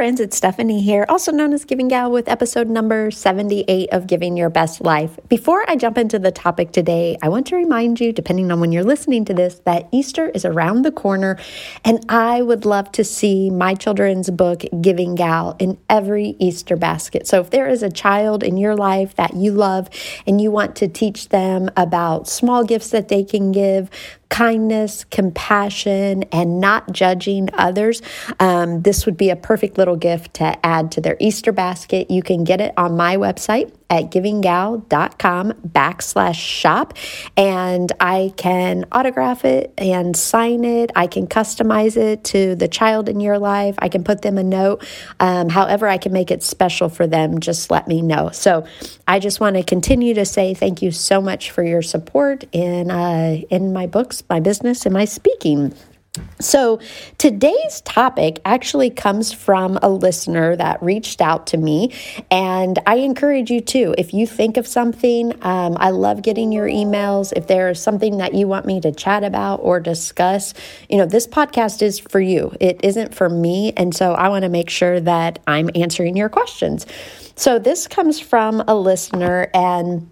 Friends, 0.00 0.18
it's 0.18 0.34
Stephanie 0.34 0.80
here, 0.80 1.04
also 1.10 1.30
known 1.30 1.52
as 1.52 1.66
Giving 1.66 1.88
Gal, 1.88 2.10
with 2.10 2.26
episode 2.26 2.70
number 2.70 3.10
78 3.10 3.90
of 3.90 4.06
Giving 4.06 4.34
Your 4.34 4.48
Best 4.48 4.80
Life. 4.80 5.18
Before 5.28 5.62
I 5.68 5.76
jump 5.76 5.98
into 5.98 6.18
the 6.18 6.32
topic 6.32 6.72
today, 6.72 7.18
I 7.20 7.28
want 7.28 7.46
to 7.48 7.56
remind 7.56 8.00
you, 8.00 8.10
depending 8.10 8.50
on 8.50 8.60
when 8.60 8.72
you're 8.72 8.82
listening 8.82 9.26
to 9.26 9.34
this, 9.34 9.60
that 9.66 9.90
Easter 9.92 10.30
is 10.30 10.46
around 10.46 10.86
the 10.86 10.90
corner, 10.90 11.36
and 11.84 12.02
I 12.08 12.40
would 12.40 12.64
love 12.64 12.90
to 12.92 13.04
see 13.04 13.50
my 13.50 13.74
children's 13.74 14.30
book, 14.30 14.64
Giving 14.80 15.16
Gal, 15.16 15.54
in 15.58 15.76
every 15.90 16.34
Easter 16.38 16.76
basket. 16.76 17.26
So 17.26 17.40
if 17.40 17.50
there 17.50 17.68
is 17.68 17.82
a 17.82 17.90
child 17.90 18.42
in 18.42 18.56
your 18.56 18.76
life 18.76 19.16
that 19.16 19.34
you 19.34 19.52
love 19.52 19.90
and 20.26 20.40
you 20.40 20.50
want 20.50 20.76
to 20.76 20.88
teach 20.88 21.28
them 21.28 21.68
about 21.76 22.26
small 22.26 22.64
gifts 22.64 22.88
that 22.88 23.08
they 23.08 23.22
can 23.22 23.52
give, 23.52 23.90
kindness, 24.30 25.04
compassion, 25.04 26.22
and 26.32 26.60
not 26.60 26.90
judging 26.92 27.50
others, 27.52 28.00
um, 28.38 28.80
this 28.82 29.04
would 29.04 29.16
be 29.16 29.28
a 29.28 29.36
perfect 29.36 29.76
little 29.76 29.96
gift 29.96 30.34
to 30.34 30.66
add 30.66 30.90
to 30.92 31.00
their 31.00 31.16
Easter 31.20 31.52
basket. 31.52 32.10
You 32.10 32.22
can 32.22 32.44
get 32.44 32.60
it 32.60 32.72
on 32.78 32.96
my 32.96 33.16
website 33.16 33.70
at 33.90 34.10
givinggal.com 34.10 35.52
backslash 35.52 36.36
shop 36.36 36.94
and 37.36 37.92
I 38.00 38.32
can 38.36 38.86
autograph 38.92 39.44
it 39.44 39.74
and 39.76 40.16
sign 40.16 40.64
it. 40.64 40.92
I 40.94 41.08
can 41.08 41.26
customize 41.26 41.96
it 41.96 42.24
to 42.24 42.54
the 42.54 42.68
child 42.68 43.08
in 43.08 43.20
your 43.20 43.38
life. 43.38 43.74
I 43.78 43.88
can 43.88 44.04
put 44.04 44.22
them 44.22 44.38
a 44.38 44.44
note. 44.44 44.86
Um, 45.18 45.48
however, 45.48 45.88
I 45.88 45.98
can 45.98 46.12
make 46.12 46.30
it 46.30 46.42
special 46.42 46.88
for 46.88 47.06
them. 47.06 47.40
Just 47.40 47.70
let 47.70 47.88
me 47.88 48.00
know. 48.00 48.30
So 48.30 48.64
I 49.08 49.18
just 49.18 49.40
want 49.40 49.56
to 49.56 49.64
continue 49.64 50.14
to 50.14 50.24
say 50.24 50.54
thank 50.54 50.82
you 50.82 50.92
so 50.92 51.20
much 51.20 51.50
for 51.50 51.64
your 51.64 51.82
support 51.82 52.44
in, 52.52 52.90
uh, 52.90 53.40
in 53.50 53.72
my 53.72 53.86
books, 53.86 54.22
my 54.30 54.40
business, 54.40 54.86
and 54.86 54.94
my 54.94 55.04
speaking. 55.04 55.74
So, 56.40 56.80
today's 57.18 57.82
topic 57.82 58.40
actually 58.44 58.90
comes 58.90 59.30
from 59.30 59.78
a 59.80 59.88
listener 59.88 60.56
that 60.56 60.82
reached 60.82 61.20
out 61.20 61.46
to 61.48 61.56
me, 61.56 61.94
and 62.32 62.80
I 62.84 62.96
encourage 62.96 63.48
you 63.48 63.60
too. 63.60 63.94
If 63.96 64.12
you 64.12 64.26
think 64.26 64.56
of 64.56 64.66
something, 64.66 65.32
um, 65.44 65.76
I 65.78 65.90
love 65.90 66.22
getting 66.22 66.50
your 66.50 66.66
emails. 66.66 67.32
If 67.36 67.46
there 67.46 67.68
is 67.68 67.80
something 67.80 68.18
that 68.18 68.34
you 68.34 68.48
want 68.48 68.66
me 68.66 68.80
to 68.80 68.90
chat 68.90 69.22
about 69.22 69.58
or 69.58 69.78
discuss, 69.78 70.52
you 70.88 70.98
know, 70.98 71.06
this 71.06 71.28
podcast 71.28 71.80
is 71.80 72.00
for 72.00 72.20
you, 72.20 72.52
it 72.58 72.80
isn't 72.82 73.14
for 73.14 73.28
me. 73.28 73.72
And 73.76 73.94
so, 73.94 74.14
I 74.14 74.30
want 74.30 74.42
to 74.42 74.48
make 74.48 74.68
sure 74.68 74.98
that 74.98 75.38
I'm 75.46 75.70
answering 75.76 76.16
your 76.16 76.28
questions. 76.28 76.86
So, 77.36 77.60
this 77.60 77.86
comes 77.86 78.18
from 78.18 78.64
a 78.66 78.74
listener, 78.74 79.48
and 79.54 80.10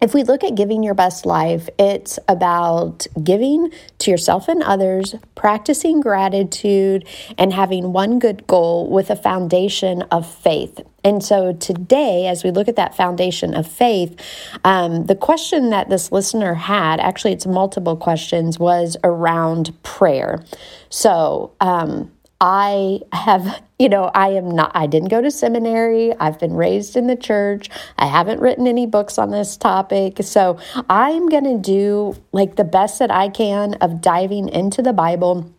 if 0.00 0.14
we 0.14 0.22
look 0.22 0.42
at 0.42 0.54
giving 0.54 0.82
your 0.82 0.94
best 0.94 1.26
life, 1.26 1.68
it's 1.78 2.18
about 2.26 3.06
giving 3.22 3.70
to 3.98 4.10
yourself 4.10 4.48
and 4.48 4.62
others, 4.62 5.14
practicing 5.34 6.00
gratitude, 6.00 7.06
and 7.36 7.52
having 7.52 7.92
one 7.92 8.18
good 8.18 8.46
goal 8.46 8.88
with 8.88 9.10
a 9.10 9.16
foundation 9.16 10.02
of 10.10 10.30
faith. 10.30 10.80
And 11.04 11.22
so 11.22 11.52
today, 11.52 12.26
as 12.26 12.44
we 12.44 12.50
look 12.50 12.68
at 12.68 12.76
that 12.76 12.96
foundation 12.96 13.54
of 13.54 13.66
faith, 13.66 14.18
um, 14.64 15.06
the 15.06 15.14
question 15.14 15.70
that 15.70 15.90
this 15.90 16.10
listener 16.10 16.54
had 16.54 16.98
actually, 17.00 17.32
it's 17.32 17.46
multiple 17.46 17.96
questions 17.96 18.58
was 18.58 18.96
around 19.04 19.82
prayer. 19.82 20.42
So, 20.88 21.52
um, 21.60 22.10
I 22.40 23.00
have, 23.12 23.62
you 23.78 23.90
know, 23.90 24.10
I 24.14 24.28
am 24.30 24.50
not, 24.50 24.72
I 24.74 24.86
didn't 24.86 25.08
go 25.10 25.20
to 25.20 25.30
seminary. 25.30 26.14
I've 26.18 26.38
been 26.38 26.54
raised 26.54 26.96
in 26.96 27.06
the 27.06 27.16
church. 27.16 27.68
I 27.98 28.06
haven't 28.06 28.40
written 28.40 28.66
any 28.66 28.86
books 28.86 29.18
on 29.18 29.30
this 29.30 29.58
topic. 29.58 30.22
So 30.22 30.58
I'm 30.88 31.28
going 31.28 31.44
to 31.44 31.58
do 31.58 32.16
like 32.32 32.56
the 32.56 32.64
best 32.64 32.98
that 32.98 33.10
I 33.10 33.28
can 33.28 33.74
of 33.74 34.00
diving 34.00 34.48
into 34.48 34.80
the 34.80 34.94
Bible 34.94 35.52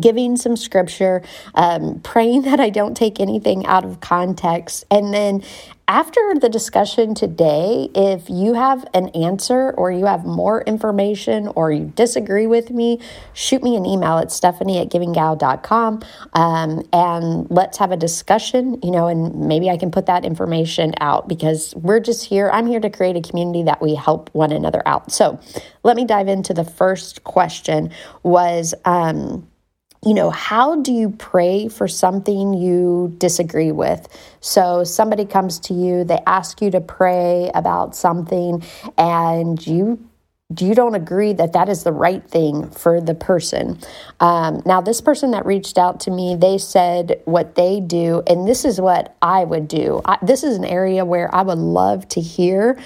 giving 0.00 0.36
some 0.36 0.56
scripture, 0.56 1.22
um, 1.54 2.00
praying 2.00 2.42
that 2.42 2.60
I 2.60 2.70
don't 2.70 2.96
take 2.96 3.20
anything 3.20 3.66
out 3.66 3.84
of 3.84 4.00
context, 4.00 4.84
and 4.90 5.12
then 5.12 5.42
after 5.86 6.34
the 6.40 6.48
discussion 6.48 7.14
today, 7.14 7.90
if 7.94 8.30
you 8.30 8.54
have 8.54 8.86
an 8.94 9.08
answer 9.10 9.72
or 9.72 9.92
you 9.92 10.06
have 10.06 10.24
more 10.24 10.62
information 10.62 11.48
or 11.48 11.70
you 11.72 11.92
disagree 11.94 12.46
with 12.46 12.70
me, 12.70 13.00
shoot 13.34 13.62
me 13.62 13.76
an 13.76 13.84
email 13.84 14.16
at 14.16 14.32
stephanie 14.32 14.78
at 14.78 14.88
givinggal.com 14.88 16.00
um, 16.32 16.88
and 16.90 17.50
let's 17.50 17.76
have 17.76 17.92
a 17.92 17.98
discussion, 17.98 18.80
you 18.82 18.90
know, 18.90 19.08
and 19.08 19.34
maybe 19.34 19.68
I 19.68 19.76
can 19.76 19.90
put 19.90 20.06
that 20.06 20.24
information 20.24 20.94
out 21.00 21.28
because 21.28 21.74
we're 21.76 22.00
just 22.00 22.24
here. 22.24 22.48
I'm 22.50 22.66
here 22.66 22.80
to 22.80 22.88
create 22.88 23.16
a 23.16 23.20
community 23.20 23.64
that 23.64 23.82
we 23.82 23.94
help 23.94 24.30
one 24.32 24.52
another 24.52 24.82
out. 24.86 25.12
So 25.12 25.38
let 25.82 25.96
me 25.96 26.06
dive 26.06 26.28
into 26.28 26.54
the 26.54 26.64
first 26.64 27.24
question 27.24 27.90
was, 28.22 28.72
um, 28.86 29.46
you 30.04 30.14
know, 30.14 30.30
how 30.30 30.80
do 30.80 30.92
you 30.92 31.10
pray 31.10 31.68
for 31.68 31.88
something 31.88 32.54
you 32.54 33.14
disagree 33.18 33.72
with? 33.72 34.08
So 34.40 34.84
somebody 34.84 35.24
comes 35.24 35.58
to 35.60 35.74
you, 35.74 36.04
they 36.04 36.18
ask 36.26 36.60
you 36.60 36.70
to 36.72 36.80
pray 36.80 37.50
about 37.54 37.96
something, 37.96 38.62
and 38.98 39.64
you 39.66 39.98
you 40.60 40.74
don't 40.74 40.94
agree 40.94 41.32
that 41.32 41.54
that 41.54 41.68
is 41.70 41.84
the 41.84 41.92
right 41.92 42.22
thing 42.28 42.68
for 42.70 43.00
the 43.00 43.14
person. 43.14 43.78
Um, 44.20 44.62
now, 44.66 44.82
this 44.82 45.00
person 45.00 45.30
that 45.30 45.46
reached 45.46 45.78
out 45.78 46.00
to 46.00 46.10
me, 46.10 46.36
they 46.36 46.58
said 46.58 47.22
what 47.24 47.54
they 47.54 47.80
do, 47.80 48.22
and 48.26 48.46
this 48.46 48.64
is 48.64 48.80
what 48.80 49.16
I 49.22 49.44
would 49.44 49.66
do. 49.68 50.02
I, 50.04 50.18
this 50.22 50.44
is 50.44 50.56
an 50.56 50.64
area 50.64 51.04
where 51.04 51.34
I 51.34 51.42
would 51.42 51.58
love 51.58 52.06
to 52.08 52.20
hear 52.20 52.78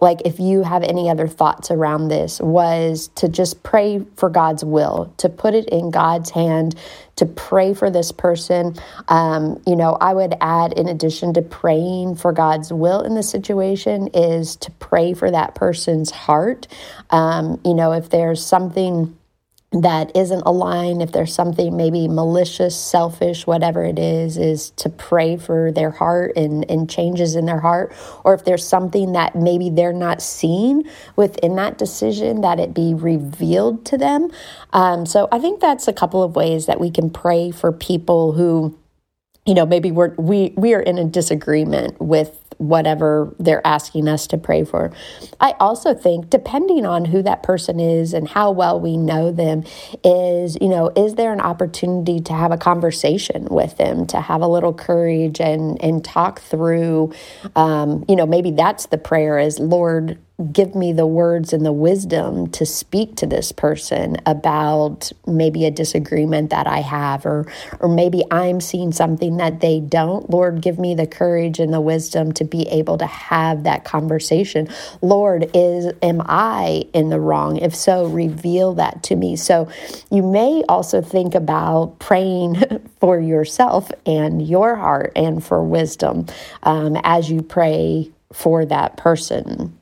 like 0.00 0.20
if 0.24 0.38
you 0.38 0.62
have 0.62 0.82
any 0.82 1.08
other 1.08 1.26
thoughts 1.26 1.70
around 1.70 2.08
this 2.08 2.40
was 2.40 3.08
to 3.14 3.28
just 3.28 3.62
pray 3.62 4.04
for 4.16 4.28
god's 4.28 4.64
will 4.64 5.12
to 5.16 5.28
put 5.28 5.54
it 5.54 5.68
in 5.68 5.90
god's 5.90 6.30
hand 6.30 6.74
to 7.16 7.24
pray 7.24 7.72
for 7.72 7.88
this 7.88 8.12
person. 8.12 8.74
Um, 9.08 9.62
you 9.66 9.74
know 9.74 9.96
i 10.00 10.12
would 10.12 10.34
add 10.40 10.74
in 10.74 10.88
addition 10.88 11.32
to 11.34 11.42
praying 11.42 12.16
for 12.16 12.32
god's 12.32 12.72
will 12.72 13.00
in 13.00 13.14
the 13.14 13.22
situation 13.22 14.08
is 14.08 14.56
to 14.56 14.70
pray 14.72 15.14
for 15.14 15.30
that 15.30 15.54
person's 15.54 16.10
heart. 16.10 16.66
Um, 17.10 17.60
you 17.64 17.74
know 17.74 17.92
if 17.92 18.10
there's 18.10 18.44
something 18.44 19.15
that 19.82 20.16
isn't 20.16 20.42
aligned, 20.46 21.02
if 21.02 21.12
there's 21.12 21.34
something 21.34 21.76
maybe 21.76 22.08
malicious, 22.08 22.76
selfish, 22.76 23.46
whatever 23.46 23.84
it 23.84 23.98
is, 23.98 24.36
is 24.36 24.70
to 24.70 24.88
pray 24.88 25.36
for 25.36 25.72
their 25.72 25.90
heart 25.90 26.32
and, 26.36 26.68
and 26.70 26.88
changes 26.88 27.34
in 27.34 27.46
their 27.46 27.60
heart. 27.60 27.94
Or 28.24 28.34
if 28.34 28.44
there's 28.44 28.66
something 28.66 29.12
that 29.12 29.34
maybe 29.34 29.70
they're 29.70 29.92
not 29.92 30.22
seeing 30.22 30.84
within 31.16 31.56
that 31.56 31.78
decision, 31.78 32.40
that 32.42 32.60
it 32.60 32.74
be 32.74 32.94
revealed 32.94 33.84
to 33.86 33.98
them. 33.98 34.30
Um, 34.72 35.06
so 35.06 35.28
I 35.32 35.38
think 35.38 35.60
that's 35.60 35.88
a 35.88 35.92
couple 35.92 36.22
of 36.22 36.36
ways 36.36 36.66
that 36.66 36.80
we 36.80 36.90
can 36.90 37.10
pray 37.10 37.50
for 37.50 37.72
people 37.72 38.32
who 38.32 38.78
you 39.46 39.54
know 39.54 39.64
maybe 39.64 39.92
we're 39.92 40.14
we 40.16 40.52
we 40.56 40.74
are 40.74 40.80
in 40.80 40.98
a 40.98 41.04
disagreement 41.04 42.00
with 42.00 42.45
whatever 42.58 43.34
they're 43.38 43.66
asking 43.66 44.08
us 44.08 44.26
to 44.28 44.38
pray 44.38 44.64
for. 44.64 44.92
I 45.40 45.54
also 45.60 45.94
think, 45.94 46.30
depending 46.30 46.86
on 46.86 47.04
who 47.04 47.22
that 47.22 47.42
person 47.42 47.80
is 47.80 48.14
and 48.14 48.28
how 48.28 48.50
well 48.50 48.80
we 48.80 48.96
know 48.96 49.32
them, 49.32 49.64
is, 50.04 50.56
you 50.60 50.68
know, 50.68 50.90
is 50.96 51.14
there 51.14 51.32
an 51.32 51.40
opportunity 51.40 52.20
to 52.20 52.32
have 52.32 52.52
a 52.52 52.56
conversation 52.56 53.46
with 53.50 53.76
them, 53.76 54.06
to 54.08 54.20
have 54.20 54.40
a 54.40 54.48
little 54.48 54.74
courage 54.74 55.40
and, 55.40 55.82
and 55.82 56.04
talk 56.04 56.40
through, 56.40 57.12
um, 57.54 58.04
you 58.08 58.16
know, 58.16 58.26
maybe 58.26 58.50
that's 58.50 58.86
the 58.86 58.98
prayer 58.98 59.38
is, 59.38 59.58
Lord, 59.58 60.18
give 60.52 60.74
me 60.74 60.92
the 60.92 61.06
words 61.06 61.54
and 61.54 61.64
the 61.64 61.72
wisdom 61.72 62.46
to 62.48 62.66
speak 62.66 63.16
to 63.16 63.26
this 63.26 63.52
person 63.52 64.18
about 64.26 65.10
maybe 65.26 65.64
a 65.64 65.70
disagreement 65.70 66.50
that 66.50 66.66
I 66.66 66.80
have 66.80 67.24
or 67.24 67.50
or 67.80 67.88
maybe 67.88 68.22
I'm 68.30 68.60
seeing 68.60 68.92
something 68.92 69.38
that 69.38 69.60
they 69.60 69.80
don't. 69.80 70.28
Lord 70.28 70.60
give 70.60 70.78
me 70.78 70.94
the 70.94 71.06
courage 71.06 71.58
and 71.58 71.72
the 71.72 71.80
wisdom 71.80 72.32
to 72.32 72.44
be 72.44 72.68
able 72.68 72.98
to 72.98 73.06
have 73.06 73.62
that 73.62 73.84
conversation. 73.84 74.68
Lord 75.00 75.50
is 75.54 75.90
am 76.02 76.20
I 76.26 76.84
in 76.92 77.08
the 77.08 77.20
wrong? 77.20 77.56
If 77.56 77.74
so 77.74 78.04
reveal 78.06 78.74
that 78.74 79.02
to 79.04 79.16
me. 79.16 79.36
So 79.36 79.70
you 80.10 80.22
may 80.22 80.62
also 80.68 81.00
think 81.00 81.34
about 81.34 81.98
praying 81.98 82.56
for 83.00 83.18
yourself 83.18 83.90
and 84.04 84.46
your 84.46 84.76
heart 84.76 85.12
and 85.16 85.42
for 85.42 85.64
wisdom 85.64 86.26
um, 86.62 86.98
as 87.04 87.30
you 87.30 87.40
pray 87.40 88.10
for 88.34 88.66
that 88.66 88.98
person 88.98 89.78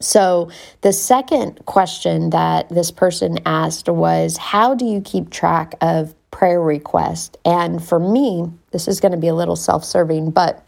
so, 0.00 0.50
the 0.82 0.92
second 0.92 1.64
question 1.64 2.28
that 2.30 2.68
this 2.68 2.90
person 2.90 3.38
asked 3.46 3.88
was 3.88 4.36
How 4.36 4.74
do 4.74 4.84
you 4.84 5.00
keep 5.00 5.30
track 5.30 5.74
of 5.80 6.14
prayer 6.30 6.60
requests? 6.60 7.36
And 7.46 7.82
for 7.82 7.98
me, 7.98 8.50
this 8.72 8.88
is 8.88 9.00
going 9.00 9.12
to 9.12 9.18
be 9.18 9.28
a 9.28 9.34
little 9.34 9.56
self 9.56 9.84
serving, 9.84 10.32
but 10.32 10.65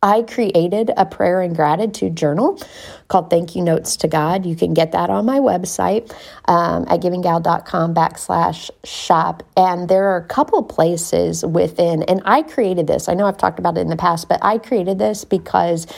I 0.00 0.22
created 0.22 0.92
a 0.96 1.04
prayer 1.04 1.40
and 1.40 1.56
gratitude 1.56 2.14
journal 2.14 2.62
called 3.08 3.30
Thank 3.30 3.56
You 3.56 3.62
Notes 3.62 3.96
to 3.96 4.06
God. 4.06 4.46
You 4.46 4.54
can 4.54 4.72
get 4.72 4.92
that 4.92 5.10
on 5.10 5.26
my 5.26 5.40
website 5.40 6.14
um, 6.44 6.84
at 6.88 7.00
givinggal.com 7.00 7.94
backslash 7.94 8.70
shop. 8.84 9.42
And 9.56 9.88
there 9.88 10.04
are 10.10 10.18
a 10.18 10.24
couple 10.24 10.62
places 10.62 11.44
within, 11.44 12.04
and 12.04 12.22
I 12.24 12.42
created 12.42 12.86
this. 12.86 13.08
I 13.08 13.14
know 13.14 13.26
I've 13.26 13.38
talked 13.38 13.58
about 13.58 13.76
it 13.76 13.80
in 13.80 13.88
the 13.88 13.96
past, 13.96 14.28
but 14.28 14.38
I 14.40 14.58
created 14.58 15.00
this 15.00 15.24
because 15.24 15.88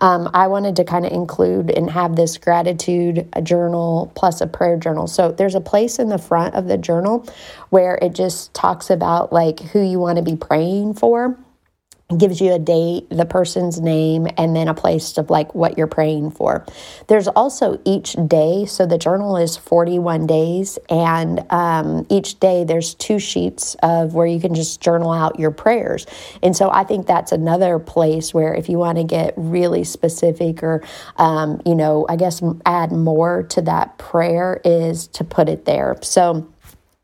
um, 0.00 0.30
I 0.32 0.46
wanted 0.46 0.76
to 0.76 0.84
kind 0.84 1.04
of 1.04 1.12
include 1.12 1.70
and 1.70 1.90
have 1.90 2.16
this 2.16 2.38
gratitude 2.38 3.28
journal 3.42 4.10
plus 4.14 4.40
a 4.40 4.46
prayer 4.46 4.78
journal. 4.78 5.06
So 5.06 5.32
there's 5.32 5.54
a 5.54 5.60
place 5.60 5.98
in 5.98 6.08
the 6.08 6.18
front 6.18 6.54
of 6.54 6.66
the 6.66 6.78
journal 6.78 7.26
where 7.68 7.96
it 8.00 8.14
just 8.14 8.54
talks 8.54 8.88
about 8.88 9.34
like 9.34 9.60
who 9.60 9.82
you 9.82 9.98
want 9.98 10.16
to 10.16 10.22
be 10.22 10.34
praying 10.34 10.94
for 10.94 11.36
gives 12.16 12.40
you 12.40 12.52
a 12.52 12.58
date, 12.58 13.08
the 13.10 13.24
person's 13.24 13.80
name, 13.80 14.26
and 14.36 14.54
then 14.54 14.68
a 14.68 14.74
place 14.74 15.16
of 15.18 15.30
like 15.30 15.54
what 15.54 15.78
you're 15.78 15.86
praying 15.86 16.30
for. 16.32 16.64
There's 17.06 17.28
also 17.28 17.80
each 17.84 18.16
day, 18.26 18.66
so 18.66 18.86
the 18.86 18.98
journal 18.98 19.36
is 19.36 19.56
41 19.56 20.26
days, 20.26 20.78
and 20.88 21.44
um, 21.50 22.06
each 22.08 22.40
day 22.40 22.64
there's 22.64 22.94
two 22.94 23.18
sheets 23.18 23.76
of 23.82 24.14
where 24.14 24.26
you 24.26 24.40
can 24.40 24.54
just 24.54 24.80
journal 24.80 25.12
out 25.12 25.38
your 25.38 25.50
prayers. 25.50 26.06
And 26.42 26.56
so 26.56 26.70
I 26.70 26.84
think 26.84 27.06
that's 27.06 27.32
another 27.32 27.78
place 27.78 28.34
where 28.34 28.54
if 28.54 28.68
you 28.68 28.78
want 28.78 28.98
to 28.98 29.04
get 29.04 29.34
really 29.36 29.84
specific 29.84 30.62
or, 30.62 30.82
um, 31.16 31.60
you 31.64 31.74
know, 31.74 32.06
I 32.08 32.16
guess 32.16 32.42
add 32.66 32.92
more 32.92 33.44
to 33.44 33.62
that 33.62 33.98
prayer 33.98 34.60
is 34.64 35.06
to 35.08 35.24
put 35.24 35.48
it 35.48 35.64
there. 35.64 35.96
So 36.02 36.48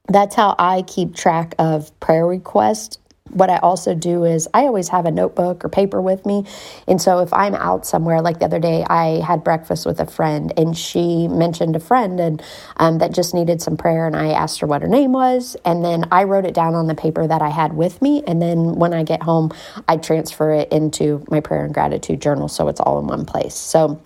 that's 0.09 0.35
how 0.35 0.55
I 0.59 0.83
keep 0.83 1.15
track 1.15 1.55
of 1.59 1.99
prayer 2.01 2.27
requests 2.27 2.99
what 3.31 3.51
I 3.51 3.59
also 3.59 3.95
do 3.95 4.25
is 4.25 4.49
I 4.55 4.63
always 4.63 4.89
have 4.89 5.07
a 5.07 5.11
notebook 5.11 5.65
or 5.65 5.69
paper 5.69 6.01
with 6.01 6.25
me. 6.27 6.45
And 6.87 7.01
so 7.01 7.21
if 7.21 7.33
I'm 7.33 7.55
out 7.55 7.87
somewhere, 7.87 8.21
like 8.21 8.39
the 8.39 8.45
other 8.45 8.59
day, 8.59 8.85
I 8.89 9.21
had 9.21 9.45
breakfast 9.45 9.87
with 9.87 10.01
a 10.01 10.07
friend 10.07 10.53
and 10.57 10.77
she 10.77 11.29
mentioned 11.29 11.77
a 11.77 11.81
friend 11.81 12.21
and 12.21 12.43
um, 12.77 12.99
that 12.99 13.13
just 13.13 13.35
needed 13.35 13.61
some 13.63 13.77
prayer. 13.77 14.07
And 14.07 14.17
I 14.17 14.33
asked 14.33 14.61
her 14.61 14.67
what 14.67 14.83
her 14.83 14.89
name 14.89 15.13
was. 15.13 15.57
And 15.65 15.85
then 15.85 16.07
I 16.11 16.25
wrote 16.25 16.45
it 16.45 16.55
down 16.55 16.75
on 16.75 16.87
the 16.87 16.95
paper 16.95 17.27
that 17.27 17.43
I 17.43 17.51
had 17.51 17.75
with 17.75 18.01
me. 18.03 18.23
And 18.27 18.41
then 18.41 18.75
when 18.75 18.95
I 18.95 19.03
get 19.03 19.23
home, 19.23 19.53
I 19.89 19.97
transfer 19.97 20.53
it 20.53 20.73
into 20.73 21.25
my 21.31 21.41
prayer 21.41 21.65
and 21.65 21.75
gratitude 21.75 22.21
journal. 22.21 22.49
So 22.49 22.69
it's 22.69 22.81
all 22.81 22.99
in 22.99 23.07
one 23.07 23.25
place. 23.25 23.55
So 23.55 24.01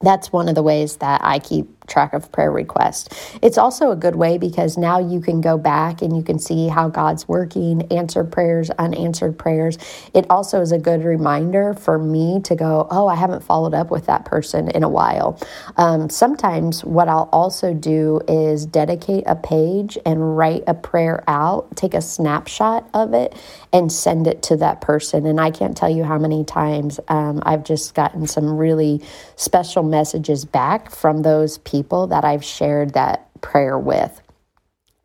that's 0.00 0.32
one 0.32 0.48
of 0.48 0.54
the 0.54 0.62
ways 0.62 0.96
that 0.96 1.20
I 1.22 1.38
keep 1.38 1.68
track 1.90 2.14
of 2.14 2.32
prayer 2.32 2.52
requests. 2.52 3.38
It's 3.42 3.58
also 3.58 3.90
a 3.90 3.96
good 3.96 4.16
way 4.16 4.38
because 4.38 4.78
now 4.78 4.98
you 4.98 5.20
can 5.20 5.40
go 5.40 5.58
back 5.58 6.00
and 6.00 6.16
you 6.16 6.22
can 6.22 6.38
see 6.38 6.68
how 6.68 6.88
God's 6.88 7.28
working, 7.28 7.82
answered 7.92 8.32
prayers, 8.32 8.70
unanswered 8.70 9.38
prayers. 9.38 9.76
It 10.14 10.26
also 10.30 10.60
is 10.60 10.72
a 10.72 10.78
good 10.78 11.04
reminder 11.04 11.74
for 11.74 11.98
me 11.98 12.40
to 12.44 12.54
go, 12.54 12.86
oh, 12.90 13.08
I 13.08 13.16
haven't 13.16 13.42
followed 13.42 13.74
up 13.74 13.90
with 13.90 14.06
that 14.06 14.24
person 14.24 14.70
in 14.70 14.82
a 14.82 14.88
while. 14.88 15.38
Um, 15.76 16.08
sometimes 16.08 16.84
what 16.84 17.08
I'll 17.08 17.28
also 17.32 17.74
do 17.74 18.20
is 18.28 18.66
dedicate 18.66 19.24
a 19.26 19.36
page 19.36 19.98
and 20.06 20.36
write 20.36 20.62
a 20.66 20.74
prayer 20.74 21.24
out, 21.26 21.76
take 21.76 21.94
a 21.94 22.00
snapshot 22.00 22.88
of 22.94 23.12
it, 23.14 23.34
and 23.72 23.90
send 23.90 24.26
it 24.26 24.42
to 24.44 24.56
that 24.58 24.80
person. 24.80 25.26
And 25.26 25.40
I 25.40 25.50
can't 25.50 25.76
tell 25.76 25.90
you 25.90 26.04
how 26.04 26.18
many 26.18 26.44
times 26.44 27.00
um, 27.08 27.42
I've 27.44 27.64
just 27.64 27.94
gotten 27.94 28.26
some 28.26 28.56
really 28.56 29.02
special 29.36 29.82
messages 29.82 30.44
back 30.44 30.90
from 30.90 31.22
those 31.22 31.58
people 31.58 31.79
people 31.80 32.08
that 32.08 32.26
I've 32.26 32.44
shared 32.44 32.92
that 32.92 33.26
prayer 33.40 33.78
with. 33.78 34.20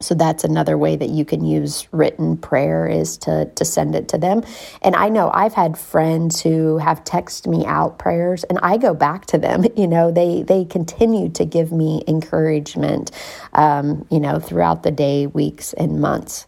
So 0.02 0.14
that's 0.14 0.44
another 0.44 0.78
way 0.78 0.98
that 0.98 1.10
you 1.10 1.24
can 1.24 1.46
use 1.46 1.88
written 1.94 2.36
prayer 2.36 2.86
is 2.86 3.18
to 3.20 3.46
to 3.56 3.64
send 3.64 3.96
it 3.96 4.10
to 4.10 4.18
them. 4.18 4.44
And 4.82 4.94
I 4.94 5.08
know 5.08 5.32
I've 5.34 5.54
had 5.54 5.78
friends 5.78 6.42
who 6.42 6.78
have 6.80 7.06
texted 7.06 7.48
me 7.48 7.66
out 7.66 7.98
prayers 7.98 8.44
and 8.44 8.60
I 8.62 8.76
go 8.76 8.94
back 8.94 9.26
to 9.28 9.38
them. 9.38 9.64
You 9.78 9.88
know, 9.88 10.12
they 10.12 10.44
they 10.44 10.66
continue 10.66 11.30
to 11.30 11.46
give 11.46 11.72
me 11.72 12.04
encouragement 12.08 13.12
um, 13.54 14.06
you 14.12 14.20
know, 14.20 14.40
throughout 14.40 14.84
the 14.84 14.92
day, 14.92 15.28
weeks 15.28 15.74
and 15.74 16.02
months. 16.02 16.46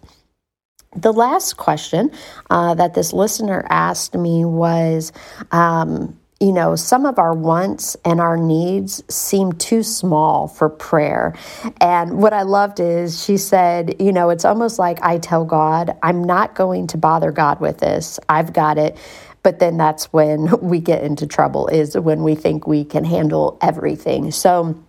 The 0.95 1.13
last 1.13 1.57
question 1.57 2.11
uh, 2.49 2.73
that 2.75 2.95
this 2.95 3.13
listener 3.13 3.65
asked 3.69 4.15
me 4.15 4.45
was 4.45 5.11
um, 5.51 6.17
you 6.39 6.51
know, 6.51 6.75
some 6.75 7.05
of 7.05 7.17
our 7.17 7.33
wants 7.33 7.97
and 8.05 8.21
our 8.21 8.37
needs 8.37 9.03
seem 9.13 9.53
too 9.53 9.81
small 9.81 10.47
for 10.47 10.69
prayer. 10.69 11.33
And 11.81 12.21
what 12.21 12.31
I 12.31 12.43
loved 12.43 12.79
is 12.79 13.23
she 13.23 13.37
said, 13.37 13.99
you 13.99 14.11
know, 14.11 14.29
it's 14.29 14.45
almost 14.45 14.77
like 14.77 15.01
I 15.01 15.17
tell 15.17 15.45
God, 15.45 15.97
I'm 16.03 16.23
not 16.23 16.53
going 16.53 16.87
to 16.87 16.97
bother 16.97 17.31
God 17.31 17.59
with 17.59 17.79
this. 17.79 18.19
I've 18.29 18.53
got 18.53 18.77
it. 18.77 18.97
But 19.41 19.59
then 19.59 19.77
that's 19.77 20.11
when 20.13 20.49
we 20.61 20.79
get 20.79 21.03
into 21.03 21.25
trouble, 21.25 21.67
is 21.67 21.97
when 21.97 22.23
we 22.23 22.35
think 22.35 22.67
we 22.67 22.83
can 22.83 23.03
handle 23.03 23.57
everything. 23.61 24.31
So, 24.31 24.83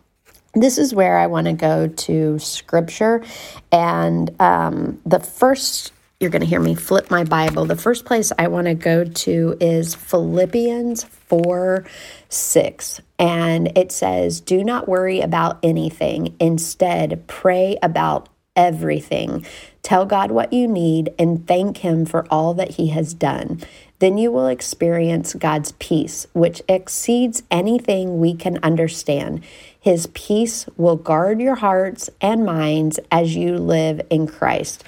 this 0.55 0.79
is 0.79 0.95
where 0.95 1.19
I 1.19 1.27
want 1.27 1.47
to 1.47 1.53
go 1.53 1.87
to 1.87 2.39
scripture. 2.39 3.23
And 3.71 4.35
um, 4.41 4.99
the 5.05 5.21
first 5.21 5.93
you're 6.21 6.31
going 6.31 6.41
to 6.41 6.49
hear 6.49 6.59
me 6.59 6.75
flip 6.75 7.13
my 7.13 7.23
Bible. 7.23 7.65
The 7.65 7.77
first 7.77 8.05
place 8.05 8.33
I 8.37 8.49
want 8.49 8.67
to 8.67 8.75
go 8.75 9.05
to 9.05 9.57
is 9.61 9.95
Philippians 9.95 11.05
4 11.05 11.85
6. 12.29 13.01
And 13.21 13.79
it 13.79 13.93
says, 13.93 14.41
Do 14.41 14.65
not 14.65 14.89
worry 14.89 15.21
about 15.21 15.61
anything. 15.63 16.35
Instead, 16.41 17.25
pray 17.29 17.79
about 17.85 18.29
everything. 18.57 19.47
Tell 19.83 20.05
God 20.07 20.33
what 20.33 20.53
you 20.53 20.67
need 20.67 21.15
and 21.21 21.47
thank 21.47 21.79
Him 21.79 22.05
for 22.05 22.27
all 22.33 22.53
that 22.55 22.73
He 22.73 22.89
has 22.89 23.15
done. 23.15 23.61
Then 24.01 24.19
you 24.19 24.33
will 24.33 24.49
experience 24.49 25.35
God's 25.35 25.73
peace, 25.79 26.27
which 26.33 26.63
exceeds 26.69 27.45
anything 27.49 28.19
we 28.19 28.35
can 28.35 28.59
understand. 28.65 29.45
His 29.81 30.09
peace 30.09 30.67
will 30.77 30.97
guard 30.97 31.41
your 31.41 31.55
hearts 31.55 32.11
and 32.21 32.45
minds 32.45 32.99
as 33.13 33.37
you 33.37 33.57
live 33.57 34.01
in 34.11 34.27
Christ. 34.27 34.83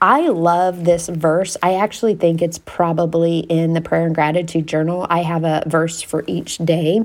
I 0.00 0.28
love 0.28 0.84
this 0.84 1.08
verse. 1.08 1.56
I 1.62 1.74
actually 1.74 2.14
think 2.14 2.42
it's 2.42 2.58
probably 2.58 3.40
in 3.40 3.74
the 3.74 3.80
prayer 3.80 4.06
and 4.06 4.14
gratitude 4.14 4.66
journal. 4.66 5.06
I 5.08 5.22
have 5.22 5.44
a 5.44 5.62
verse 5.66 6.02
for 6.02 6.24
each 6.26 6.58
day 6.58 7.04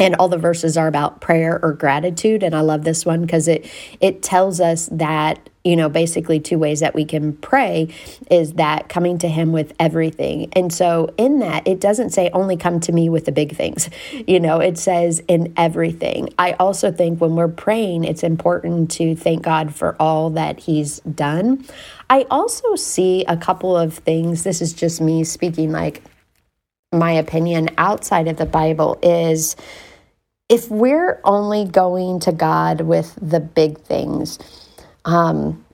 and 0.00 0.16
all 0.16 0.28
the 0.28 0.38
verses 0.38 0.76
are 0.76 0.88
about 0.88 1.20
prayer 1.20 1.60
or 1.62 1.74
gratitude 1.74 2.42
and 2.42 2.54
i 2.54 2.60
love 2.60 2.84
this 2.84 3.04
one 3.04 3.20
because 3.20 3.46
it 3.46 3.70
it 4.00 4.22
tells 4.22 4.60
us 4.60 4.88
that 4.90 5.49
you 5.64 5.76
know 5.76 5.88
basically 5.88 6.40
two 6.40 6.58
ways 6.58 6.80
that 6.80 6.94
we 6.94 7.04
can 7.04 7.32
pray 7.34 7.88
is 8.30 8.54
that 8.54 8.88
coming 8.88 9.18
to 9.18 9.28
him 9.28 9.52
with 9.52 9.72
everything. 9.78 10.48
And 10.54 10.72
so 10.72 11.12
in 11.16 11.40
that 11.40 11.66
it 11.66 11.80
doesn't 11.80 12.10
say 12.10 12.30
only 12.32 12.56
come 12.56 12.80
to 12.80 12.92
me 12.92 13.08
with 13.08 13.24
the 13.24 13.32
big 13.32 13.54
things. 13.54 13.90
You 14.26 14.40
know 14.40 14.60
it 14.60 14.78
says 14.78 15.22
in 15.28 15.52
everything. 15.56 16.32
I 16.38 16.52
also 16.52 16.90
think 16.90 17.20
when 17.20 17.36
we're 17.36 17.48
praying 17.48 18.04
it's 18.04 18.22
important 18.22 18.90
to 18.92 19.14
thank 19.14 19.42
god 19.42 19.74
for 19.74 19.96
all 20.00 20.30
that 20.30 20.60
he's 20.60 21.00
done. 21.00 21.64
I 22.08 22.26
also 22.30 22.74
see 22.74 23.24
a 23.26 23.36
couple 23.36 23.76
of 23.76 23.94
things. 23.94 24.42
This 24.42 24.60
is 24.60 24.72
just 24.72 25.00
me 25.00 25.24
speaking 25.24 25.72
like 25.72 26.02
my 26.92 27.12
opinion 27.12 27.68
outside 27.78 28.26
of 28.26 28.36
the 28.36 28.46
bible 28.46 28.98
is 29.00 29.54
if 30.50 30.68
we're 30.68 31.20
only 31.22 31.64
going 31.64 32.18
to 32.18 32.32
God 32.32 32.80
with 32.80 33.16
the 33.22 33.38
big 33.38 33.78
things, 33.78 34.36
um, 35.04 35.64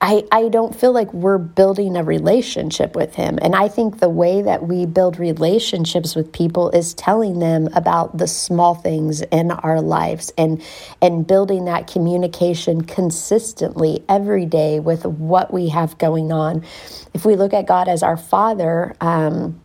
I, 0.00 0.24
I 0.32 0.48
don't 0.48 0.74
feel 0.74 0.92
like 0.92 1.12
we're 1.12 1.38
building 1.38 1.96
a 1.96 2.02
relationship 2.02 2.96
with 2.96 3.14
him. 3.14 3.38
And 3.40 3.54
I 3.54 3.68
think 3.68 4.00
the 4.00 4.08
way 4.08 4.42
that 4.42 4.66
we 4.66 4.84
build 4.84 5.18
relationships 5.18 6.16
with 6.16 6.32
people 6.32 6.70
is 6.70 6.92
telling 6.94 7.38
them 7.38 7.68
about 7.74 8.18
the 8.18 8.26
small 8.26 8.74
things 8.74 9.22
in 9.22 9.52
our 9.52 9.80
lives 9.80 10.32
and 10.36 10.62
and 11.00 11.26
building 11.26 11.66
that 11.66 11.86
communication 11.86 12.82
consistently 12.82 14.04
every 14.08 14.44
day 14.44 14.80
with 14.80 15.04
what 15.04 15.52
we 15.52 15.68
have 15.68 15.98
going 15.98 16.32
on. 16.32 16.64
If 17.14 17.24
we 17.24 17.36
look 17.36 17.52
at 17.54 17.66
God 17.66 17.88
as 17.88 18.02
our 18.02 18.16
father, 18.16 18.96
um, 19.00 19.60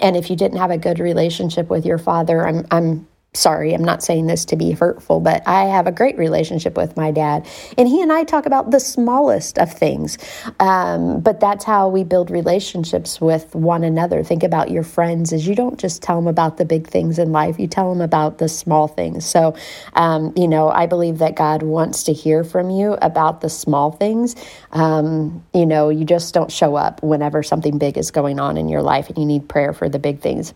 and 0.00 0.16
if 0.16 0.28
you 0.28 0.36
didn't 0.36 0.58
have 0.58 0.70
a 0.70 0.78
good 0.78 0.98
relationship 0.98 1.70
with 1.70 1.86
your 1.86 1.98
father, 1.98 2.46
I'm 2.46 2.66
I'm 2.70 3.08
sorry, 3.34 3.72
I'm 3.72 3.82
not 3.82 4.02
saying 4.02 4.26
this 4.26 4.44
to 4.46 4.56
be 4.56 4.72
hurtful, 4.72 5.18
but 5.18 5.42
I 5.48 5.64
have 5.64 5.86
a 5.86 5.92
great 5.92 6.18
relationship 6.18 6.76
with 6.76 6.98
my 6.98 7.10
dad. 7.10 7.46
And 7.78 7.88
he 7.88 8.02
and 8.02 8.12
I 8.12 8.24
talk 8.24 8.44
about 8.44 8.70
the 8.70 8.78
smallest 8.78 9.58
of 9.58 9.72
things. 9.72 10.18
Um, 10.60 11.20
but 11.20 11.40
that's 11.40 11.64
how 11.64 11.88
we 11.88 12.04
build 12.04 12.30
relationships 12.30 13.22
with 13.22 13.54
one 13.54 13.84
another. 13.84 14.22
Think 14.22 14.42
about 14.42 14.70
your 14.70 14.82
friends 14.82 15.32
is 15.32 15.48
you 15.48 15.54
don't 15.54 15.80
just 15.80 16.02
tell 16.02 16.16
them 16.16 16.26
about 16.26 16.58
the 16.58 16.66
big 16.66 16.86
things 16.86 17.18
in 17.18 17.32
life, 17.32 17.58
you 17.58 17.66
tell 17.66 17.88
them 17.88 18.02
about 18.02 18.36
the 18.36 18.50
small 18.50 18.86
things. 18.86 19.24
So, 19.24 19.56
um, 19.94 20.34
you 20.36 20.46
know, 20.46 20.68
I 20.68 20.84
believe 20.84 21.16
that 21.18 21.34
God 21.34 21.62
wants 21.62 22.04
to 22.04 22.12
hear 22.12 22.44
from 22.44 22.68
you 22.68 22.98
about 23.00 23.40
the 23.40 23.48
small 23.48 23.92
things. 23.92 24.36
Um, 24.72 25.42
you 25.54 25.64
know, 25.64 25.88
you 25.88 26.04
just 26.04 26.34
don't 26.34 26.52
show 26.52 26.76
up 26.76 27.02
whenever 27.02 27.42
something 27.42 27.78
big 27.78 27.96
is 27.96 28.10
going 28.10 28.38
on 28.38 28.58
in 28.58 28.68
your 28.68 28.82
life 28.82 29.08
and 29.08 29.16
you 29.16 29.24
need 29.24 29.48
prayer 29.48 29.72
for 29.72 29.88
the 29.88 29.98
big 29.98 30.20
things. 30.20 30.52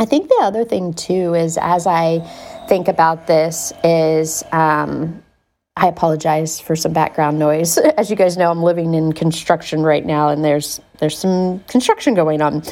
I 0.00 0.04
think 0.04 0.28
the 0.28 0.38
other 0.42 0.64
thing 0.64 0.94
too 0.94 1.34
is 1.34 1.58
as 1.60 1.86
I 1.86 2.20
think 2.68 2.86
about 2.86 3.26
this 3.26 3.72
is 3.82 4.44
um, 4.52 5.22
I 5.76 5.86
apologize 5.86 6.60
for 6.60 6.76
some 6.76 6.92
background 6.92 7.38
noise. 7.38 7.78
As 7.96 8.10
you 8.10 8.16
guys 8.16 8.36
know, 8.36 8.50
I'm 8.50 8.62
living 8.62 8.94
in 8.94 9.12
construction 9.12 9.82
right 9.82 10.04
now, 10.04 10.28
and 10.28 10.44
there's 10.44 10.80
there's 10.98 11.16
some 11.16 11.60
construction 11.68 12.14
going 12.14 12.42
on. 12.42 12.62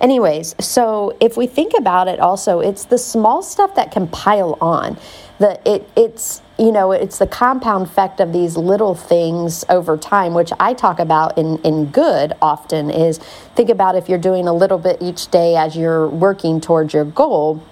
Anyways, 0.00 0.56
so 0.60 1.16
if 1.20 1.36
we 1.36 1.46
think 1.46 1.72
about 1.78 2.08
it, 2.08 2.18
also 2.18 2.60
it's 2.60 2.84
the 2.84 2.98
small 2.98 3.42
stuff 3.42 3.76
that 3.76 3.92
can 3.92 4.08
pile 4.08 4.58
on. 4.60 4.98
The 5.38 5.60
it 5.64 5.88
it's 5.96 6.42
you 6.58 6.72
know 6.72 6.92
it's 6.92 7.18
the 7.18 7.26
compound 7.26 7.86
effect 7.86 8.20
of 8.20 8.32
these 8.32 8.56
little 8.56 8.94
things 8.94 9.64
over 9.68 9.96
time 9.96 10.34
which 10.34 10.52
i 10.58 10.72
talk 10.72 10.98
about 10.98 11.36
in, 11.36 11.58
in 11.58 11.86
good 11.86 12.32
often 12.40 12.90
is 12.90 13.18
think 13.54 13.68
about 13.68 13.94
if 13.94 14.08
you're 14.08 14.18
doing 14.18 14.48
a 14.48 14.54
little 14.54 14.78
bit 14.78 14.96
each 15.00 15.28
day 15.30 15.56
as 15.56 15.76
you're 15.76 16.08
working 16.08 16.60
towards 16.60 16.94
your 16.94 17.04
goal 17.04 17.62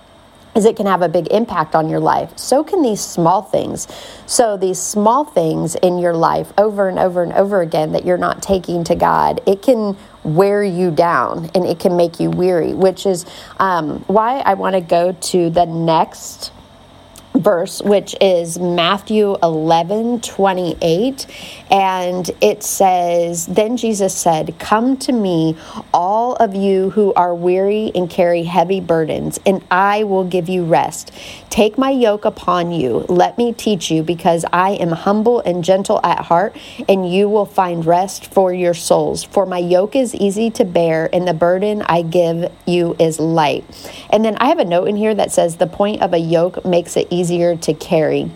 is 0.55 0.65
it 0.65 0.77
can 0.77 0.87
have 0.87 1.03
a 1.03 1.09
big 1.09 1.27
impact 1.33 1.75
on 1.75 1.89
your 1.89 2.01
life. 2.01 2.37
So 2.39 2.63
can 2.63 2.83
these 2.83 3.01
small 3.01 3.43
things. 3.43 3.89
So 4.27 4.57
these 4.57 4.81
small 4.81 5.25
things 5.25 5.75
in 5.77 5.99
your 5.99 6.15
life 6.15 6.53
over 6.57 6.89
and 6.89 6.99
over 6.99 7.23
and 7.23 7.33
over 7.33 7.61
again 7.61 7.93
that 7.93 8.05
you're 8.05 8.19
not 8.19 8.43
taking 8.43 8.85
to 8.85 8.95
God, 8.95 9.41
it 9.47 9.63
can 9.63 9.97
wear 10.23 10.63
you 10.63 10.91
down 10.91 11.51
and 11.55 11.67
it 11.67 11.81
can 11.81 11.97
make 11.97 12.21
you 12.21 12.31
weary, 12.31 12.73
which 12.73 13.05
is 13.05 13.27
um, 13.59 14.01
why 14.07 14.39
I 14.41 14.55
want 14.55 14.75
to 14.75 14.81
go 14.81 15.13
to 15.13 15.51
the 15.51 15.67
next 15.67 16.53
verse, 17.35 17.83
which 17.83 18.15
is 18.21 18.59
Matthew 18.59 19.37
11 19.43 20.21
28. 20.21 21.27
And 21.71 22.31
it 22.41 22.63
says, 22.63 23.47
Then 23.47 23.77
Jesus 23.77 24.15
said, 24.15 24.59
Come 24.59 24.97
to 24.99 25.13
me, 25.13 25.57
all 25.93 26.37
of 26.37 26.55
you 26.55 26.91
who 26.91 27.13
are 27.15 27.35
weary 27.35 27.91
and 27.95 28.09
carry 28.09 28.45
heavy 28.45 28.81
burdens, 28.81 29.41
and 29.45 29.65
I 29.71 30.05
will 30.05 30.25
give 30.25 30.49
you 30.49 30.65
rest. 30.65 31.13
Take 31.51 31.77
my 31.77 31.91
yoke 31.91 32.25
upon 32.25 32.73
you. 32.73 33.05
Let 33.09 33.39
me 33.39 33.53
teach 33.53 33.91
you, 33.91 34.03
because 34.03 34.45
I 34.53 34.71
am 34.71 34.93
humble 34.93 35.41
and 35.41 35.65
gentle 35.65 36.01
at 36.05 36.21
heart, 36.21 36.57
and 36.89 37.11
you 37.11 37.29
will 37.29 37.47
find 37.47 37.85
rest 37.85 38.33
for 38.33 38.53
your 38.53 38.75
souls. 38.75 39.25
For 39.25 39.47
my 39.47 39.59
yoke 39.59 39.97
is 39.97 40.15
easy 40.15 40.51
to 40.53 40.65
bear, 40.65 41.09
and 41.13 41.27
the 41.27 41.35
burden 41.35 41.83
I 41.83 42.03
give 42.03 42.53
you 42.67 42.97
is 42.99 43.19
light. 43.19 43.65
And 44.11 44.25
then 44.25 44.37
I 44.37 44.47
have 44.47 44.59
a 44.59 44.65
note 44.65 44.89
in 44.89 44.97
here 44.97 45.15
that 45.15 45.33
says, 45.33 45.57
The 45.57 45.67
point 45.67 46.01
of 46.03 46.13
a 46.13 46.19
yoke 46.19 46.65
makes 46.65 46.97
it 46.97 47.09
easy 47.11 47.24
easier 47.25 47.57
to 47.57 47.73
carry. 47.73 48.31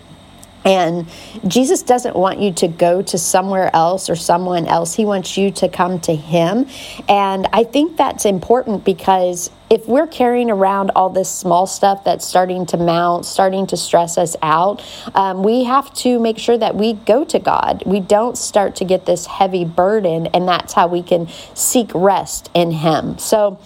And 0.64 1.08
Jesus 1.46 1.82
doesn't 1.82 2.16
want 2.16 2.40
you 2.40 2.52
to 2.54 2.68
go 2.68 3.00
to 3.00 3.16
somewhere 3.16 3.70
else 3.74 4.10
or 4.10 4.16
someone 4.16 4.66
else. 4.66 4.94
He 4.94 5.04
wants 5.04 5.36
you 5.38 5.50
to 5.52 5.68
come 5.68 6.00
to 6.00 6.14
Him. 6.14 6.66
And 7.08 7.46
I 7.52 7.64
think 7.64 7.96
that's 7.96 8.24
important 8.24 8.84
because 8.84 9.50
if 9.70 9.86
we're 9.86 10.06
carrying 10.06 10.50
around 10.50 10.90
all 10.96 11.10
this 11.10 11.30
small 11.30 11.66
stuff 11.66 12.02
that's 12.04 12.26
starting 12.26 12.66
to 12.66 12.76
mount, 12.76 13.24
starting 13.24 13.66
to 13.68 13.76
stress 13.76 14.18
us 14.18 14.34
out, 14.42 14.84
um, 15.14 15.42
we 15.42 15.64
have 15.64 15.94
to 15.94 16.18
make 16.18 16.38
sure 16.38 16.58
that 16.58 16.74
we 16.74 16.94
go 16.94 17.24
to 17.26 17.38
God. 17.38 17.82
We 17.86 18.00
don't 18.00 18.36
start 18.36 18.76
to 18.76 18.84
get 18.84 19.06
this 19.06 19.26
heavy 19.26 19.64
burden, 19.64 20.26
and 20.28 20.48
that's 20.48 20.72
how 20.72 20.88
we 20.88 21.02
can 21.02 21.28
seek 21.54 21.90
rest 21.94 22.50
in 22.52 22.72
Him. 22.72 23.18
So, 23.18 23.58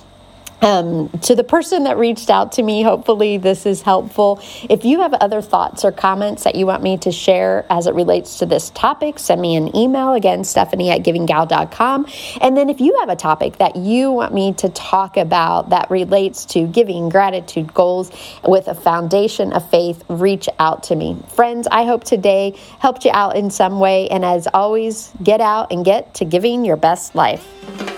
um, 0.62 1.09
to 1.23 1.35
the 1.35 1.45
person 1.45 1.85
that 1.85 1.99
reached 1.99 2.31
out 2.31 2.52
to 2.52 2.62
me, 2.62 2.83
hopefully 2.83 3.37
this 3.37 3.66
is 3.66 3.83
helpful. 3.83 4.40
If 4.71 4.85
you 4.85 5.00
have 5.00 5.12
other 5.14 5.42
thoughts 5.42 5.85
or 5.85 5.92
comments 5.92 6.45
that 6.45 6.54
you 6.54 6.66
want 6.66 6.83
me 6.83 6.97
to 6.99 7.11
share 7.11 7.66
as 7.69 7.87
it 7.87 7.95
relates 7.95 8.38
to 8.38 8.47
this 8.47 8.71
topic, 8.71 9.19
send 9.19 9.40
me 9.40 9.57
an 9.57 9.75
email 9.76 10.12
again, 10.12 10.45
Stephanie 10.45 10.90
at 10.90 11.02
givinggal.com. 11.02 12.07
And 12.40 12.57
then 12.57 12.71
if 12.71 12.81
you 12.81 12.97
have 13.00 13.09
a 13.09 13.16
topic 13.16 13.59
that 13.59 13.76
you 13.76 14.12
want 14.12 14.33
me 14.33 14.52
to 14.54 14.69
talk 14.69 15.16
about 15.16 15.71
that 15.71 15.90
relates 15.90 16.45
to 16.47 16.66
giving 16.66 17.09
gratitude 17.09 17.75
goals 17.75 18.11
with 18.47 18.69
a 18.69 18.75
foundation 18.75 19.52
of 19.52 19.69
faith, 19.69 20.04
reach 20.09 20.49
out 20.59 20.85
to 20.85 20.95
me. 20.95 21.21
Friends, 21.28 21.66
I 21.71 21.85
hope 21.85 22.04
today 22.04 22.57
helped 22.78 23.04
you 23.04 23.11
out 23.12 23.37
in 23.37 23.50
some 23.50 23.81
way. 23.81 24.09
And 24.09 24.25
as 24.25 24.47
always, 24.54 25.11
get 25.23 25.40
out 25.40 25.73
and 25.73 25.85
get 25.85 26.14
to 26.14 26.25
giving 26.25 26.64
your 26.64 26.76
best 26.76 27.14
life. 27.14 27.91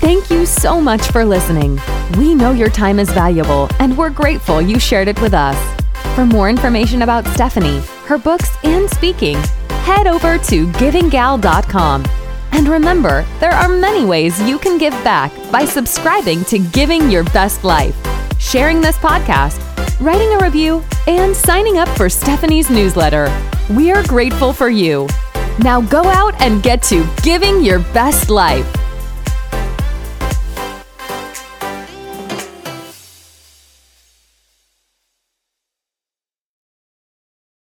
Thank 0.00 0.30
you 0.30 0.44
so 0.46 0.80
much 0.80 1.02
for 1.10 1.24
listening. 1.24 1.80
We 2.18 2.34
know 2.34 2.52
your 2.52 2.68
time 2.68 2.98
is 2.98 3.10
valuable, 3.10 3.68
and 3.78 3.96
we're 3.96 4.10
grateful 4.10 4.60
you 4.60 4.78
shared 4.78 5.08
it 5.08 5.20
with 5.20 5.34
us. 5.34 5.56
For 6.14 6.26
more 6.26 6.48
information 6.50 7.02
about 7.02 7.26
Stephanie, 7.28 7.80
her 8.06 8.18
books, 8.18 8.50
and 8.64 8.88
speaking, 8.90 9.36
head 9.84 10.06
over 10.06 10.38
to 10.38 10.66
givinggal.com. 10.68 12.04
And 12.52 12.68
remember, 12.68 13.26
there 13.40 13.50
are 13.50 13.68
many 13.68 14.04
ways 14.04 14.40
you 14.42 14.58
can 14.58 14.78
give 14.78 14.92
back 15.02 15.32
by 15.50 15.64
subscribing 15.64 16.44
to 16.44 16.58
Giving 16.58 17.10
Your 17.10 17.24
Best 17.24 17.64
Life, 17.64 17.96
sharing 18.38 18.80
this 18.80 18.96
podcast, 18.98 19.58
writing 20.00 20.32
a 20.34 20.38
review, 20.38 20.84
and 21.06 21.34
signing 21.34 21.78
up 21.78 21.88
for 21.96 22.08
Stephanie's 22.08 22.70
newsletter. 22.70 23.28
We 23.70 23.90
are 23.90 24.04
grateful 24.04 24.52
for 24.52 24.68
you. 24.68 25.08
Now 25.60 25.80
go 25.80 26.04
out 26.04 26.40
and 26.40 26.62
get 26.62 26.82
to 26.84 27.08
Giving 27.22 27.62
Your 27.62 27.80
Best 27.92 28.30
Life. 28.30 28.83